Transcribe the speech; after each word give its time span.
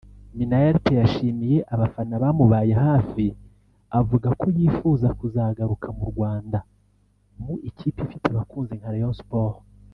Minnaert 0.37 0.85
yashimiye 0.99 1.57
abafana 1.73 2.13
bamubaye 2.23 2.73
hafi 2.85 3.25
avuga 3.99 4.27
ko 4.39 4.45
yifuza 4.57 5.07
kuzagaruka 5.19 5.87
mu 5.97 6.05
Rwanda 6.11 6.59
mu 7.43 7.53
ikipe 7.69 7.97
ifite 8.05 8.25
abakunzi 8.33 8.73
nka 8.79 8.91
Rayon 8.93 9.15
Sports 9.21 9.59